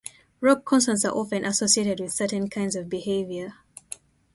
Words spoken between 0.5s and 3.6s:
concerts are often associated with certain kinds of behavior.